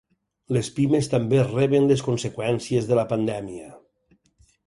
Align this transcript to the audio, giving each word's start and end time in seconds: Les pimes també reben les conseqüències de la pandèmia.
Les 0.55 0.69
pimes 0.77 1.09
també 1.09 1.43
reben 1.49 1.85
les 1.91 2.03
conseqüències 2.07 2.89
de 2.93 2.99
la 3.01 3.05
pandèmia. 3.13 3.69